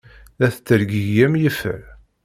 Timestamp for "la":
0.39-0.47